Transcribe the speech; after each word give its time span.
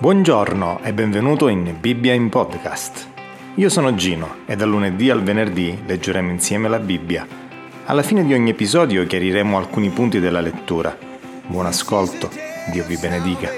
Buongiorno 0.00 0.78
e 0.84 0.92
benvenuto 0.92 1.48
in 1.48 1.76
Bibbia 1.80 2.12
in 2.12 2.28
Podcast. 2.28 3.08
Io 3.56 3.68
sono 3.68 3.96
Gino 3.96 4.44
e 4.46 4.54
dal 4.54 4.68
lunedì 4.68 5.10
al 5.10 5.24
venerdì 5.24 5.76
leggeremo 5.84 6.30
insieme 6.30 6.68
la 6.68 6.78
Bibbia. 6.78 7.26
Alla 7.84 8.04
fine 8.04 8.24
di 8.24 8.32
ogni 8.32 8.50
episodio 8.50 9.04
chiariremo 9.04 9.58
alcuni 9.58 9.90
punti 9.90 10.20
della 10.20 10.40
lettura. 10.40 10.96
Buon 11.48 11.66
ascolto, 11.66 12.30
Dio 12.70 12.84
vi 12.84 12.96
benedica. 12.96 13.50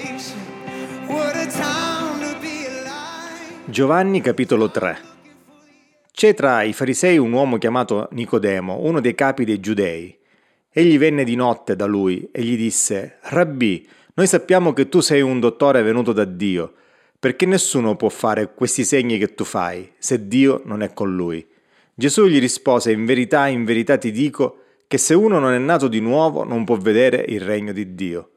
Giovanni 3.67 4.23
capitolo 4.23 4.71
3 4.71 4.99
C'è 6.11 6.33
tra 6.33 6.63
i 6.63 6.73
farisei 6.73 7.19
un 7.19 7.33
uomo 7.33 7.59
chiamato 7.59 8.09
Nicodemo, 8.13 8.79
uno 8.81 9.01
dei 9.01 9.15
capi 9.15 9.45
dei 9.45 9.61
giudei. 9.61 10.17
Egli 10.73 10.97
venne 10.97 11.25
di 11.25 11.35
notte 11.35 11.77
da 11.77 11.85
lui 11.85 12.31
e 12.33 12.43
gli 12.43 12.57
disse, 12.57 13.19
Rabbì, 13.25 13.87
noi 14.15 14.27
sappiamo 14.27 14.73
che 14.73 14.89
tu 14.89 15.01
sei 15.01 15.21
un 15.21 15.41
dottore 15.41 15.83
venuto 15.83 16.13
da 16.13 16.25
Dio, 16.25 16.73
perché 17.19 17.47
nessuno 17.47 17.97
può 17.97 18.09
fare 18.09 18.55
questi 18.55 18.85
segni 18.85 19.19
che 19.19 19.35
tu 19.35 19.45
fai, 19.45 19.93
se 19.99 20.27
Dio 20.27 20.63
non 20.65 20.83
è 20.83 20.93
con 20.93 21.15
lui. 21.15 21.47
Gesù 21.95 22.27
gli 22.27 22.41
rispose, 22.41 22.93
in 22.93 23.05
verità, 23.05 23.47
in 23.47 23.65
verità 23.65 23.99
ti 23.99 24.11
dico, 24.11 24.59
che 24.89 24.99
se 24.99 25.15
uno 25.15 25.39
non 25.39 25.53
è 25.53 25.59
nato 25.59 25.87
di 25.87 26.01
nuovo 26.01 26.45
non 26.45 26.65
può 26.65 26.77
vedere 26.77 27.25
il 27.29 27.41
regno 27.41 27.73
di 27.73 27.95
Dio. 27.95 28.31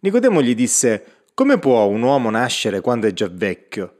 Nicodemo 0.00 0.42
gli 0.42 0.54
disse, 0.54 1.04
come 1.34 1.58
può 1.58 1.84
un 1.84 2.02
uomo 2.02 2.28
nascere 2.30 2.80
quando 2.80 3.06
è 3.06 3.12
già 3.12 3.28
vecchio? 3.30 3.98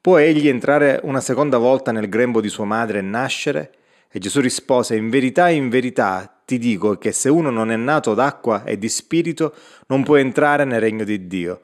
Può 0.00 0.18
egli 0.18 0.48
entrare 0.48 1.00
una 1.04 1.20
seconda 1.20 1.58
volta 1.58 1.92
nel 1.92 2.08
grembo 2.08 2.40
di 2.40 2.48
sua 2.48 2.64
madre 2.64 2.98
e 2.98 3.02
nascere? 3.02 3.72
E 4.10 4.18
Gesù 4.18 4.40
rispose, 4.40 4.96
In 4.96 5.08
verità, 5.10 5.48
in 5.48 5.68
verità 5.68 6.39
ti 6.50 6.58
dico 6.58 6.98
che 6.98 7.12
se 7.12 7.28
uno 7.28 7.48
non 7.48 7.70
è 7.70 7.76
nato 7.76 8.12
d'acqua 8.12 8.64
e 8.64 8.76
di 8.76 8.88
spirito, 8.88 9.54
non 9.86 10.02
può 10.02 10.16
entrare 10.16 10.64
nel 10.64 10.80
regno 10.80 11.04
di 11.04 11.28
Dio. 11.28 11.60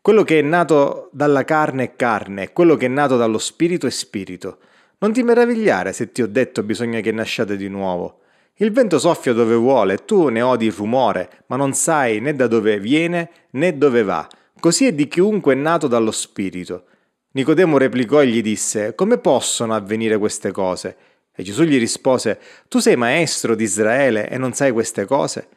Quello 0.00 0.22
che 0.22 0.38
è 0.38 0.42
nato 0.42 1.08
dalla 1.10 1.42
carne 1.42 1.82
è 1.82 1.96
carne, 1.96 2.52
quello 2.52 2.76
che 2.76 2.86
è 2.86 2.88
nato 2.88 3.16
dallo 3.16 3.38
spirito 3.38 3.88
è 3.88 3.90
spirito. 3.90 4.58
Non 4.98 5.12
ti 5.12 5.24
meravigliare 5.24 5.92
se 5.92 6.12
ti 6.12 6.22
ho 6.22 6.28
detto 6.28 6.62
bisogna 6.62 7.00
che 7.00 7.10
nasciate 7.10 7.56
di 7.56 7.66
nuovo. 7.66 8.20
Il 8.58 8.70
vento 8.70 9.00
soffia 9.00 9.32
dove 9.32 9.56
vuole, 9.56 10.04
tu 10.04 10.28
ne 10.28 10.40
odi 10.40 10.66
il 10.66 10.72
rumore, 10.72 11.42
ma 11.46 11.56
non 11.56 11.72
sai 11.72 12.20
né 12.20 12.36
da 12.36 12.46
dove 12.46 12.78
viene 12.78 13.28
né 13.50 13.76
dove 13.76 14.04
va. 14.04 14.28
Così 14.60 14.86
è 14.86 14.92
di 14.92 15.08
chiunque 15.08 15.54
è 15.54 15.56
nato 15.56 15.88
dallo 15.88 16.12
spirito. 16.12 16.84
Nicodemo 17.32 17.76
replicò 17.76 18.22
e 18.22 18.28
gli 18.28 18.40
disse: 18.40 18.94
Come 18.94 19.18
possono 19.18 19.74
avvenire 19.74 20.16
queste 20.16 20.52
cose? 20.52 20.96
E 21.34 21.42
Gesù 21.42 21.62
gli 21.62 21.78
rispose, 21.78 22.38
Tu 22.68 22.78
sei 22.78 22.96
maestro 22.96 23.54
di 23.54 23.64
Israele 23.64 24.28
e 24.28 24.36
non 24.38 24.52
sai 24.52 24.70
queste 24.70 25.06
cose? 25.06 25.48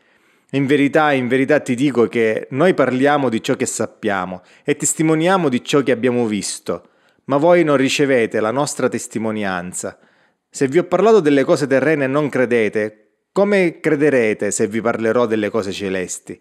In 0.52 0.66
verità, 0.68 1.12
in 1.12 1.28
verità 1.28 1.60
ti 1.60 1.76
dico 1.76 2.08
che 2.08 2.48
noi 2.52 2.74
parliamo 2.74 3.30
di 3.30 3.42
ciò 3.42 3.56
che 3.56 3.66
sappiamo 3.66 4.42
e 4.64 4.76
testimoniamo 4.76 5.50
di 5.50 5.64
ciò 5.64 5.82
che 5.82 5.92
abbiamo 5.92 6.28
visto, 6.28 6.90
ma 7.26 7.38
voi 7.38 7.64
non 7.64 7.78
ricevete 7.78 8.40
la 8.40 8.52
nostra 8.52 8.88
testimonianza. 8.88 9.98
Se 10.50 10.68
vi 10.68 10.78
ho 10.78 10.86
parlato 10.86 11.20
delle 11.20 11.44
cose 11.44 11.68
terrene 11.68 12.06
e 12.06 12.08
non 12.08 12.30
credete, 12.30 13.02
come 13.34 13.82
crederete 13.82 14.52
se 14.52 14.68
vi 14.68 14.80
parlerò 14.80 15.26
delle 15.26 15.50
cose 15.50 15.74
celesti? 15.74 16.40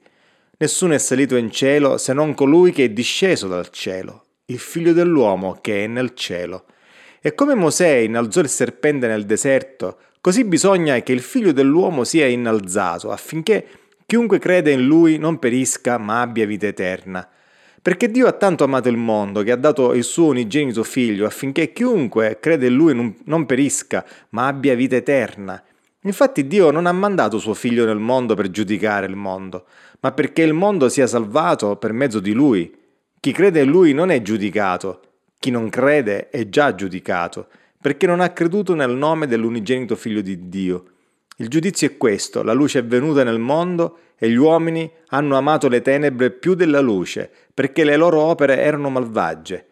Nessuno 0.59 0.95
è 0.95 0.99
salito 0.99 1.35
in 1.35 1.51
cielo 1.51 1.99
se 1.99 2.13
non 2.13 2.35
colui 2.35 2.71
che 2.71 2.85
è 2.85 2.91
disceso 2.91 3.49
dal 3.49 3.71
cielo, 3.71 4.27
il 4.47 4.61
figlio 4.61 4.93
dell'uomo 4.93 5.59
che 5.61 5.83
è 5.83 5.87
nel 5.89 6.15
cielo. 6.15 6.67
E 7.27 7.35
come 7.35 7.55
Mosè 7.55 7.89
innalzò 7.89 8.41
il 8.41 8.51
serpente 8.51 9.07
nel 9.07 9.25
deserto, 9.25 9.97
così 10.21 10.45
bisogna 10.45 11.01
che 11.01 11.13
il 11.13 11.23
figlio 11.23 11.53
dell'uomo 11.53 12.05
sia 12.05 12.27
innalzato, 12.27 13.11
affinché 13.11 13.67
chiunque 14.05 14.39
crede 14.39 14.73
in 14.73 14.85
lui 14.85 15.17
non 15.17 15.39
perisca, 15.39 15.97
ma 15.97 16.21
abbia 16.21 16.45
vita 16.45 16.67
eterna. 16.67 17.27
Perché 17.81 18.11
Dio 18.11 18.27
ha 18.27 18.33
tanto 18.33 18.65
amato 18.65 18.91
il 18.91 18.99
mondo 18.99 19.43
che 19.43 19.53
ha 19.53 19.57
dato 19.57 19.95
il 19.95 20.05
suo 20.05 20.27
unigenito 20.27 20.85
figlio, 20.85 21.25
affinché 21.25 21.73
chiunque 21.73 22.37
crede 22.41 22.67
in 22.67 22.75
lui 22.75 23.15
non 23.25 23.47
perisca, 23.47 24.05
ma 24.33 24.47
abbia 24.47 24.75
vita 24.75 24.97
eterna. 24.97 25.65
Infatti 26.03 26.47
Dio 26.47 26.71
non 26.71 26.85
ha 26.85 26.93
mandato 26.93 27.39
suo 27.39 27.55
figlio 27.55 27.87
nel 27.87 28.01
mondo 28.01 28.35
per 28.35 28.51
giudicare 28.51 29.07
il 29.07 29.17
mondo, 29.17 29.65
ma 30.01 30.13
perché 30.13 30.43
il 30.43 30.53
mondo 30.53 30.91
sia 30.91 31.07
salvato 31.07 31.77
per 31.77 31.95
mezzo 31.95 32.21
di 32.21 32.33
lui. 32.33 32.71
Chi 33.19 33.33
crede 33.33 33.63
in 33.63 33.71
lui 33.71 33.95
non 33.95 34.11
è 34.11 34.21
giudicato, 34.21 35.01
chi 35.45 35.51
non 35.51 35.69
crede 35.69 36.31
è 36.31 36.49
già 36.49 36.75
giudicato, 36.75 37.49
perché 37.79 38.07
non 38.07 38.21
ha 38.21 38.31
creduto 38.31 38.75
nel 38.75 38.93
nome 38.93 39.27
dell'unigenito 39.27 39.95
figlio 39.95 40.23
di 40.23 40.49
Dio. 40.49 40.85
Il 41.37 41.49
giudizio 41.49 41.87
è 41.87 41.99
questo, 41.99 42.43
la 42.43 42.55
luce 42.55 42.79
è 42.79 42.85
venuta 42.87 43.25
nel 43.25 43.39
mondo 43.39 43.99
e 44.17 44.31
gli 44.31 44.37
uomini 44.37 44.91
hanno 45.09 45.37
amato 45.37 45.69
le 45.69 45.83
tenebre 45.83 46.31
più 46.31 46.55
della 46.55 46.81
luce, 46.81 47.31
perché 47.53 47.85
le 47.85 47.97
loro 47.97 48.23
opere 48.23 48.57
erano 48.57 48.89
malvagie. 48.89 49.67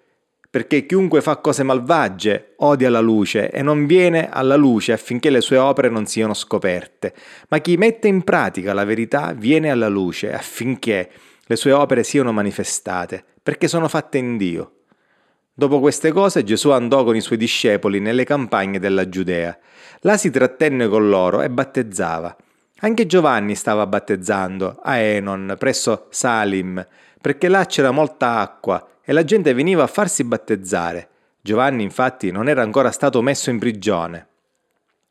Perché 0.50 0.84
chiunque 0.84 1.22
fa 1.22 1.36
cose 1.36 1.62
malvagie 1.62 2.52
odia 2.56 2.90
la 2.90 3.00
luce 3.00 3.50
e 3.50 3.62
non 3.62 3.86
viene 3.86 4.28
alla 4.28 4.56
luce 4.56 4.92
affinché 4.92 5.30
le 5.30 5.40
sue 5.40 5.56
opere 5.56 5.88
non 5.88 6.04
siano 6.04 6.34
scoperte, 6.34 7.14
ma 7.48 7.60
chi 7.60 7.78
mette 7.78 8.08
in 8.08 8.24
pratica 8.24 8.74
la 8.74 8.84
verità 8.84 9.32
viene 9.34 9.70
alla 9.70 9.88
luce 9.88 10.34
affinché 10.34 11.10
le 11.42 11.56
sue 11.56 11.72
opere 11.72 12.02
siano 12.04 12.30
manifestate, 12.30 13.24
perché 13.42 13.68
sono 13.68 13.88
fatte 13.88 14.18
in 14.18 14.36
Dio. 14.36 14.72
Dopo 15.54 15.80
queste 15.80 16.12
cose 16.12 16.44
Gesù 16.44 16.70
andò 16.70 17.04
con 17.04 17.14
i 17.14 17.20
suoi 17.20 17.36
discepoli 17.36 18.00
nelle 18.00 18.24
campagne 18.24 18.78
della 18.78 19.08
Giudea. 19.08 19.56
Là 20.00 20.16
si 20.16 20.30
trattenne 20.30 20.88
con 20.88 21.10
loro 21.10 21.42
e 21.42 21.50
battezzava. 21.50 22.34
Anche 22.80 23.06
Giovanni 23.06 23.54
stava 23.54 23.86
battezzando 23.86 24.80
a 24.82 24.96
Enon, 24.96 25.54
presso 25.58 26.06
Salim, 26.08 26.84
perché 27.20 27.48
là 27.48 27.66
c'era 27.66 27.90
molta 27.90 28.38
acqua 28.38 28.88
e 29.04 29.12
la 29.12 29.24
gente 29.24 29.52
veniva 29.52 29.82
a 29.82 29.88
farsi 29.88 30.24
battezzare. 30.24 31.08
Giovanni 31.42 31.82
infatti 31.82 32.30
non 32.30 32.48
era 32.48 32.62
ancora 32.62 32.90
stato 32.90 33.20
messo 33.20 33.50
in 33.50 33.58
prigione. 33.58 34.26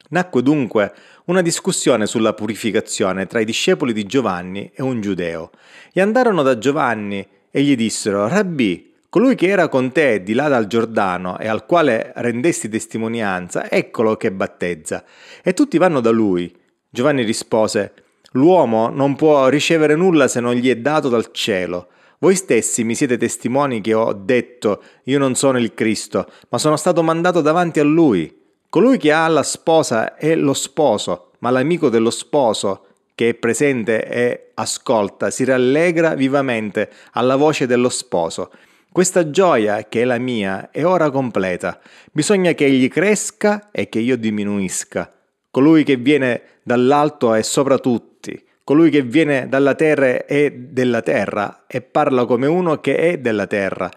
Nacque 0.10 0.42
dunque 0.42 0.94
una 1.26 1.42
discussione 1.42 2.08
sulla 2.08 2.34
purificazione 2.34 3.28
tra 3.28 3.40
i 3.40 3.46
discepoli 3.46 3.94
di 3.94 4.06
Giovanni 4.06 4.72
e 4.74 4.82
un 4.82 5.02
giudeo. 5.02 5.52
E 5.94 6.02
andarono 6.02 6.42
da 6.42 6.58
Giovanni 6.58 7.26
e 7.50 7.62
gli 7.62 7.76
dissero, 7.76 8.28
Rabbì, 8.28 8.91
Colui 9.12 9.36
che 9.36 9.50
era 9.50 9.68
con 9.68 9.92
te 9.92 10.24
di 10.24 10.32
là 10.32 10.48
dal 10.48 10.68
Giordano 10.68 11.38
e 11.38 11.50
al 11.50 11.66
quale 11.66 12.14
rendesti 12.16 12.70
testimonianza, 12.70 13.70
eccolo 13.70 14.16
che 14.16 14.32
battezza. 14.32 15.04
E 15.44 15.54
tutti 15.54 15.78
vanno 15.78 16.00
da 16.00 16.12
lui. 16.12 16.50
Giovanni 16.90 17.24
rispose, 17.24 17.92
L'uomo 18.36 18.88
non 18.88 19.18
può 19.18 19.50
ricevere 19.50 19.96
nulla 19.96 20.30
se 20.30 20.40
non 20.40 20.54
gli 20.54 20.70
è 20.70 20.78
dato 20.78 21.10
dal 21.10 21.32
cielo. 21.34 21.88
Voi 22.20 22.36
stessi 22.36 22.86
mi 22.86 22.96
siete 22.96 23.18
testimoni 23.18 23.82
che 23.82 23.94
ho 23.94 24.14
detto, 24.14 24.82
io 25.04 25.20
non 25.20 25.36
sono 25.36 25.58
il 25.58 25.74
Cristo, 25.74 26.32
ma 26.48 26.58
sono 26.58 26.78
stato 26.78 27.04
mandato 27.04 27.42
davanti 27.42 27.82
a 27.82 27.84
lui. 27.84 28.34
Colui 28.70 28.98
che 28.98 29.12
ha 29.12 29.28
la 29.28 29.44
sposa 29.44 30.16
è 30.16 30.34
lo 30.36 30.54
sposo, 30.54 31.32
ma 31.40 31.50
l'amico 31.50 31.90
dello 31.90 32.12
sposo 32.12 32.86
che 33.14 33.28
è 33.28 33.34
presente 33.34 34.06
e 34.06 34.52
ascolta 34.54 35.30
si 35.32 35.44
rallegra 35.44 36.14
vivamente 36.16 36.90
alla 37.12 37.36
voce 37.36 37.68
dello 37.68 37.90
sposo. 37.90 38.50
Questa 38.94 39.30
gioia, 39.30 39.86
che 39.88 40.02
è 40.02 40.04
la 40.04 40.18
mia, 40.18 40.70
è 40.70 40.84
ora 40.84 41.10
completa. 41.12 41.80
Bisogna 42.12 42.52
che 42.52 42.66
egli 42.66 42.90
cresca 42.90 43.70
e 43.72 43.88
che 43.88 44.00
io 44.00 44.18
diminuisca. 44.18 45.10
Colui 45.50 45.86
che 45.86 45.96
viene 45.96 46.42
dall'alto 46.62 47.34
è 47.34 47.42
sopra 47.42 47.78
tutti. 47.78 48.38
Colui 48.66 48.90
che 48.90 49.02
viene 49.02 49.48
dalla 49.48 49.76
terra 49.76 50.26
è 50.26 50.52
della 50.52 51.02
terra 51.02 51.64
e 51.68 51.80
parla 51.80 52.26
come 52.26 52.48
uno 52.48 52.82
che 52.82 52.98
è 52.98 53.18
della 53.18 53.48
terra. 53.48 53.90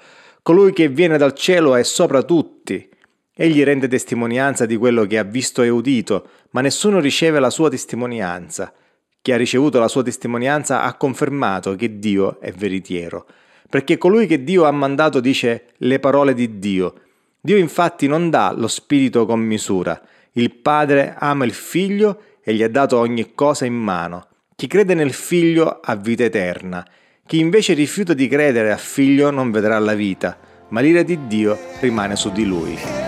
Colui 0.43 0.73
che 0.73 0.87
viene 0.87 1.19
dal 1.19 1.35
cielo 1.35 1.75
è 1.75 1.83
sopra 1.83 2.23
tutti. 2.23 2.89
Egli 3.35 3.65
rende 3.65 3.89
testimonianza 3.89 4.65
di 4.65 4.77
quello 4.77 5.07
che 5.07 5.19
ha 5.19 5.25
visto 5.25 5.63
e 5.63 5.71
udito, 5.71 6.29
ma 6.51 6.61
nessuno 6.61 7.01
riceve 7.01 7.41
la 7.41 7.51
sua 7.51 7.69
testimonianza. 7.69 8.73
Chi 9.21 9.33
ha 9.33 9.37
ricevuto 9.37 9.81
la 9.81 9.89
sua 9.89 10.05
testimonianza 10.05 10.83
ha 10.83 10.95
confermato 10.95 11.75
che 11.75 11.99
Dio 11.99 12.39
è 12.41 12.53
veritiero 12.53 13.27
perché 13.69 13.99
colui 13.99 14.27
che 14.27 14.45
Dio 14.45 14.65
ha 14.65 14.71
mandato 14.71 15.21
dice 15.21 15.67
le 15.79 15.99
parole 15.99 16.35
di 16.35 16.59
Dio. 16.59 16.95
Dio 17.41 17.57
infatti 17.57 18.07
non 18.07 18.31
dà 18.31 18.53
lo 18.57 18.69
Spirito 18.69 19.27
con 19.27 19.41
misura. 19.41 20.01
Il 20.33 20.55
Padre 20.55 21.15
ama 21.19 21.45
il 21.45 21.53
Figlio 21.53 22.21
e 22.43 22.55
gli 22.55 22.63
ha 22.63 22.69
dato 22.69 22.99
ogni 22.99 23.35
cosa 23.35 23.65
in 23.65 23.75
mano. 23.75 24.29
Chi 24.57 24.67
crede 24.67 24.95
nel 24.95 25.13
Figlio 25.13 25.81
ha 25.81 25.97
vita 25.97 26.25
eterna. 26.25 26.87
Chi 27.27 27.39
invece 27.39 27.75
rifiuta 27.75 28.15
di 28.15 28.29
credere 28.29 28.71
al 28.71 28.79
Figlio 28.79 29.31
non 29.31 29.51
vedrà 29.51 29.79
la 29.79 29.95
vita, 29.95 30.39
ma 30.69 30.81
l'ira 30.81 31.03
di 31.03 31.27
Dio 31.27 31.59
rimane 31.81 32.17
su 32.17 32.31
di 32.31 32.45
lui. 32.45 33.04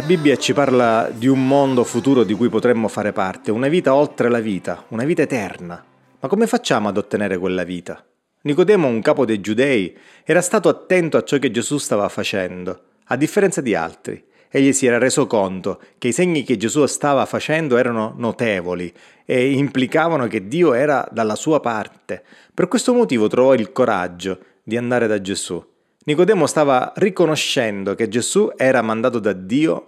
La 0.00 0.06
Bibbia 0.06 0.36
ci 0.36 0.54
parla 0.54 1.10
di 1.12 1.26
un 1.26 1.46
mondo 1.46 1.84
futuro 1.84 2.24
di 2.24 2.32
cui 2.32 2.48
potremmo 2.48 2.88
fare 2.88 3.12
parte, 3.12 3.50
una 3.50 3.68
vita 3.68 3.94
oltre 3.94 4.30
la 4.30 4.40
vita, 4.40 4.86
una 4.88 5.04
vita 5.04 5.20
eterna. 5.20 5.84
Ma 6.18 6.26
come 6.26 6.46
facciamo 6.46 6.88
ad 6.88 6.96
ottenere 6.96 7.36
quella 7.36 7.64
vita? 7.64 8.02
Nicodemo, 8.40 8.88
un 8.88 9.02
capo 9.02 9.26
dei 9.26 9.42
giudei, 9.42 9.94
era 10.24 10.40
stato 10.40 10.70
attento 10.70 11.18
a 11.18 11.22
ciò 11.22 11.36
che 11.36 11.50
Gesù 11.50 11.76
stava 11.76 12.08
facendo, 12.08 12.80
a 13.08 13.16
differenza 13.16 13.60
di 13.60 13.74
altri, 13.74 14.24
egli 14.48 14.72
si 14.72 14.86
era 14.86 14.96
reso 14.96 15.26
conto 15.26 15.78
che 15.98 16.08
i 16.08 16.12
segni 16.12 16.44
che 16.44 16.56
Gesù 16.56 16.86
stava 16.86 17.26
facendo 17.26 17.76
erano 17.76 18.14
notevoli 18.16 18.90
e 19.26 19.52
implicavano 19.52 20.28
che 20.28 20.48
Dio 20.48 20.72
era 20.72 21.06
dalla 21.12 21.36
sua 21.36 21.60
parte. 21.60 22.24
Per 22.54 22.68
questo 22.68 22.94
motivo 22.94 23.28
trovò 23.28 23.52
il 23.52 23.70
coraggio 23.70 24.38
di 24.62 24.78
andare 24.78 25.06
da 25.06 25.20
Gesù. 25.20 25.62
Nicodemo 26.02 26.46
stava 26.46 26.92
riconoscendo 26.96 27.94
che 27.94 28.08
Gesù 28.08 28.50
era 28.56 28.80
mandato 28.80 29.18
da 29.18 29.34
Dio, 29.34 29.86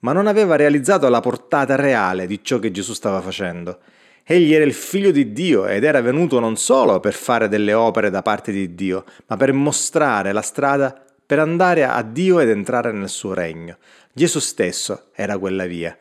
ma 0.00 0.12
non 0.12 0.26
aveva 0.26 0.56
realizzato 0.56 1.08
la 1.08 1.20
portata 1.20 1.74
reale 1.74 2.26
di 2.26 2.40
ciò 2.42 2.58
che 2.58 2.70
Gesù 2.70 2.92
stava 2.92 3.22
facendo. 3.22 3.78
Egli 4.24 4.52
era 4.52 4.64
il 4.64 4.74
figlio 4.74 5.10
di 5.10 5.32
Dio 5.32 5.66
ed 5.66 5.84
era 5.84 6.02
venuto 6.02 6.38
non 6.38 6.56
solo 6.56 7.00
per 7.00 7.14
fare 7.14 7.48
delle 7.48 7.72
opere 7.72 8.10
da 8.10 8.20
parte 8.20 8.52
di 8.52 8.74
Dio, 8.74 9.04
ma 9.26 9.36
per 9.36 9.54
mostrare 9.54 10.32
la 10.32 10.42
strada 10.42 11.02
per 11.26 11.38
andare 11.38 11.84
a 11.84 12.02
Dio 12.02 12.40
ed 12.40 12.50
entrare 12.50 12.92
nel 12.92 13.08
suo 13.08 13.32
regno. 13.32 13.78
Gesù 14.12 14.40
stesso 14.40 15.06
era 15.14 15.38
quella 15.38 15.64
via. 15.64 15.96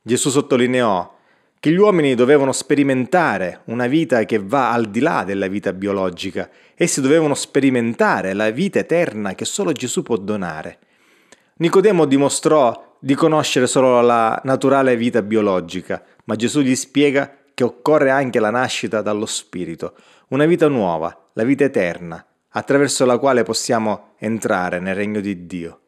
Gesù 0.00 0.30
sottolineò 0.30 1.13
che 1.64 1.70
gli 1.70 1.78
uomini 1.78 2.14
dovevano 2.14 2.52
sperimentare 2.52 3.60
una 3.68 3.86
vita 3.86 4.22
che 4.24 4.38
va 4.38 4.70
al 4.70 4.90
di 4.90 5.00
là 5.00 5.24
della 5.24 5.46
vita 5.46 5.72
biologica. 5.72 6.50
Essi 6.74 7.00
dovevano 7.00 7.32
sperimentare 7.32 8.34
la 8.34 8.50
vita 8.50 8.80
eterna 8.80 9.34
che 9.34 9.46
solo 9.46 9.72
Gesù 9.72 10.02
può 10.02 10.18
donare. 10.18 10.78
Nicodemo 11.56 12.04
dimostrò 12.04 12.98
di 13.00 13.14
conoscere 13.14 13.66
solo 13.66 14.02
la 14.02 14.38
naturale 14.44 14.94
vita 14.98 15.22
biologica, 15.22 16.04
ma 16.24 16.36
Gesù 16.36 16.60
gli 16.60 16.74
spiega 16.74 17.34
che 17.54 17.64
occorre 17.64 18.10
anche 18.10 18.40
la 18.40 18.50
nascita 18.50 19.00
dallo 19.00 19.24
Spirito, 19.24 19.94
una 20.28 20.44
vita 20.44 20.68
nuova, 20.68 21.30
la 21.32 21.44
vita 21.44 21.64
eterna, 21.64 22.22
attraverso 22.50 23.06
la 23.06 23.16
quale 23.16 23.42
possiamo 23.42 24.16
entrare 24.18 24.80
nel 24.80 24.94
regno 24.94 25.20
di 25.20 25.46
Dio. 25.46 25.83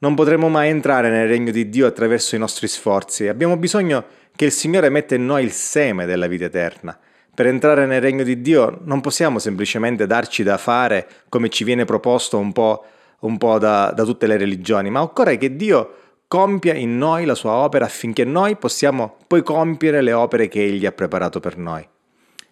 Non 0.00 0.14
potremo 0.14 0.48
mai 0.48 0.68
entrare 0.68 1.10
nel 1.10 1.26
regno 1.26 1.50
di 1.50 1.68
Dio 1.68 1.86
attraverso 1.86 2.36
i 2.36 2.38
nostri 2.38 2.68
sforzi, 2.68 3.26
abbiamo 3.26 3.56
bisogno 3.56 4.04
che 4.36 4.44
il 4.44 4.52
Signore 4.52 4.90
metta 4.90 5.16
in 5.16 5.26
noi 5.26 5.42
il 5.42 5.50
seme 5.50 6.06
della 6.06 6.28
vita 6.28 6.44
eterna. 6.44 6.96
Per 7.34 7.46
entrare 7.46 7.84
nel 7.84 8.00
regno 8.00 8.22
di 8.22 8.40
Dio 8.40 8.78
non 8.84 9.00
possiamo 9.00 9.40
semplicemente 9.40 10.06
darci 10.06 10.44
da 10.44 10.56
fare 10.56 11.08
come 11.28 11.48
ci 11.48 11.64
viene 11.64 11.84
proposto 11.84 12.38
un 12.38 12.52
po', 12.52 12.84
un 13.20 13.38
po 13.38 13.58
da, 13.58 13.92
da 13.92 14.04
tutte 14.04 14.28
le 14.28 14.36
religioni, 14.36 14.88
ma 14.88 15.02
occorre 15.02 15.36
che 15.36 15.56
Dio 15.56 15.94
compia 16.28 16.74
in 16.74 16.96
noi 16.96 17.24
la 17.24 17.34
sua 17.34 17.54
opera 17.54 17.84
affinché 17.84 18.24
noi 18.24 18.54
possiamo 18.54 19.16
poi 19.26 19.42
compiere 19.42 20.00
le 20.00 20.12
opere 20.12 20.46
che 20.46 20.62
Egli 20.62 20.86
ha 20.86 20.92
preparato 20.92 21.40
per 21.40 21.56
noi. 21.56 21.84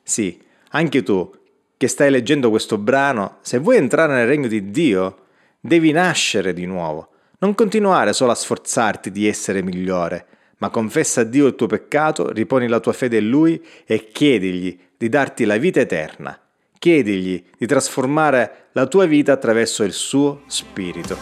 Sì, 0.03 0.41
anche 0.71 1.05
tu 1.05 1.33
che 1.77 1.87
stai 1.87 2.11
leggendo 2.11 2.51
questo 2.51 2.77
brano, 2.77 3.37
se 3.43 3.59
vuoi 3.59 3.77
entrare 3.77 4.15
nel 4.15 4.27
regno 4.27 4.49
di 4.49 4.73
Dio, 4.73 5.19
devi 5.61 5.93
nascere 5.93 6.53
di 6.53 6.67
nuovo. 6.67 7.11
Non 7.39 7.55
continuare 7.55 8.15
solo 8.15 8.31
a 8.31 8.35
sforzarti 8.35 9.11
di 9.11 9.29
essere 9.29 9.63
migliore, 9.63 10.27
ma 10.59 10.71
confessa 10.71 11.21
a 11.21 11.25
Dio 11.25 11.47
il 11.47 11.55
tuo 11.55 11.67
peccato, 11.67 12.33
riponi 12.33 12.67
la 12.67 12.81
tua 12.81 12.95
fede 12.95 13.19
in 13.19 13.29
Lui 13.29 13.63
e 13.85 14.09
chiedigli 14.11 14.79
di 14.97 15.09
darti 15.11 15.45
la 15.45 15.59
vita 15.59 15.81
eterna. 15.81 16.39
Chiedigli 16.79 17.45
di 17.59 17.67
trasformare 17.67 18.69
la 18.73 18.87
tua 18.87 19.05
vita 19.05 19.33
attraverso 19.33 19.83
il 19.83 19.93
suo 19.93 20.45
Spirito. 20.47 21.19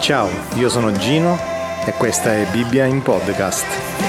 Ciao, 0.00 0.28
io 0.54 0.68
sono 0.68 0.92
Gino 0.92 1.36
e 1.84 1.92
questa 1.98 2.32
è 2.32 2.46
Bibbia 2.52 2.84
in 2.84 3.02
podcast. 3.02 4.03